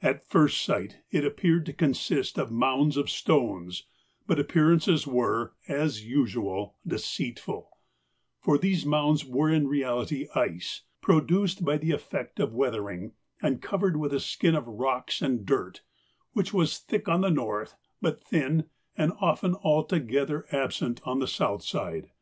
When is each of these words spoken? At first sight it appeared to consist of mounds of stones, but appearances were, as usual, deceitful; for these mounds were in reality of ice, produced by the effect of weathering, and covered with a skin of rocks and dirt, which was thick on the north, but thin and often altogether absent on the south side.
At 0.00 0.24
first 0.30 0.62
sight 0.62 0.98
it 1.10 1.24
appeared 1.24 1.66
to 1.66 1.72
consist 1.72 2.38
of 2.38 2.52
mounds 2.52 2.96
of 2.96 3.10
stones, 3.10 3.88
but 4.24 4.38
appearances 4.38 5.04
were, 5.04 5.52
as 5.66 6.06
usual, 6.06 6.76
deceitful; 6.86 7.68
for 8.38 8.56
these 8.56 8.86
mounds 8.86 9.24
were 9.24 9.50
in 9.50 9.66
reality 9.66 10.26
of 10.30 10.36
ice, 10.36 10.82
produced 11.00 11.64
by 11.64 11.76
the 11.76 11.90
effect 11.90 12.38
of 12.38 12.54
weathering, 12.54 13.14
and 13.42 13.60
covered 13.60 13.96
with 13.96 14.12
a 14.14 14.20
skin 14.20 14.54
of 14.54 14.68
rocks 14.68 15.20
and 15.20 15.44
dirt, 15.44 15.82
which 16.34 16.54
was 16.54 16.78
thick 16.78 17.08
on 17.08 17.22
the 17.22 17.28
north, 17.30 17.74
but 18.00 18.22
thin 18.22 18.70
and 18.96 19.12
often 19.20 19.56
altogether 19.56 20.46
absent 20.52 21.00
on 21.04 21.18
the 21.18 21.26
south 21.26 21.64
side. 21.64 22.12